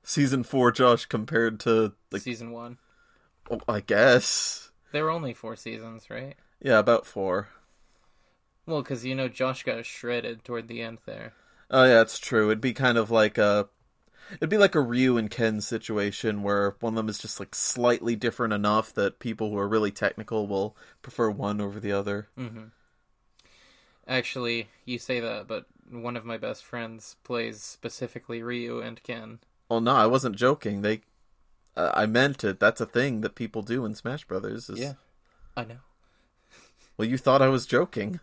[0.03, 2.79] Season four, Josh, compared to like season one.
[3.51, 6.37] oh, I guess There were only four seasons, right?
[6.61, 7.49] yeah about four.
[8.67, 11.33] Well, because you know Josh got shredded toward the end there.
[11.71, 12.47] Oh yeah, it's true.
[12.49, 13.69] It'd be kind of like a
[14.33, 17.55] it'd be like a Ryu and Ken situation where one of them is just like
[17.55, 22.29] slightly different enough that people who are really technical will prefer one over the other.
[24.07, 29.39] Actually, you say that, but one of my best friends plays specifically Ryu and Ken.
[29.71, 30.83] Oh no, I wasn't joking.
[30.83, 31.01] They
[31.77, 32.61] uh, I meant it.
[32.61, 34.69] That's a thing that people do in Smash Brothers.
[34.69, 34.95] Is,
[35.57, 35.77] I know.
[36.97, 38.21] Well, you thought I was joking.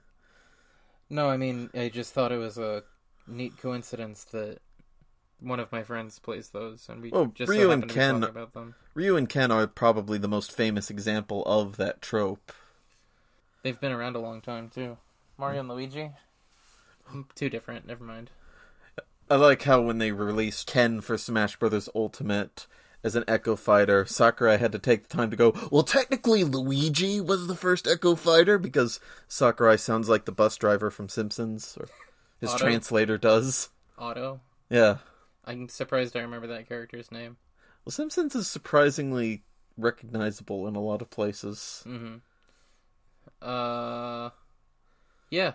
[1.10, 2.84] No, I mean, I just thought it was a
[3.28, 4.60] neat coincidence that
[5.42, 7.94] one of my friends plays those, and we Well, just Ryu so and happened to
[7.96, 8.76] be Ken- about them.
[8.94, 12.52] Ryu and Ken are probably the most famous example of that trope.
[13.64, 14.98] They've been around a long time too.
[15.38, 16.12] Mario and Luigi,
[17.12, 17.86] Mm, too different.
[17.86, 18.32] Never mind.
[19.30, 21.90] I like how when they released Ken for Smash Bros.
[21.96, 22.68] Ultimate
[23.04, 27.20] as an Echo Fighter, Sakurai had to take the time to go, well, technically Luigi
[27.20, 31.88] was the first Echo Fighter because Sakurai sounds like the bus driver from Simpsons, or
[32.40, 32.64] his Otto?
[32.66, 33.70] translator does.
[33.98, 34.40] Otto.
[34.70, 34.98] Yeah.
[35.52, 37.38] I'm surprised I remember that character's name.
[37.86, 39.44] Well, Simpsons is surprisingly
[39.78, 41.84] recognizable in a lot of places.
[43.42, 44.30] Uh,
[45.30, 45.54] yeah.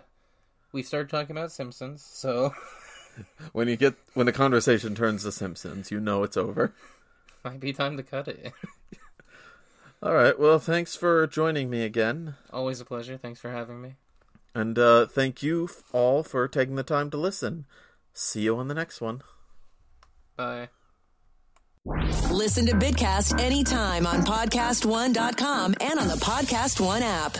[0.71, 2.53] We started talking about Simpsons, so
[3.51, 6.73] When you get when the conversation turns to Simpsons, you know it's over.
[7.43, 8.53] might be time to cut it.
[10.03, 10.37] All right.
[10.37, 12.35] Well, thanks for joining me again.
[12.53, 13.17] Always a pleasure.
[13.17, 13.95] Thanks for having me.
[14.53, 17.65] And uh, thank you all for taking the time to listen.
[18.13, 19.21] See you on the next one.
[20.37, 20.69] Bye.
[22.31, 27.37] Listen to Bitcast anytime on podcast1.com and on the Podcast One app.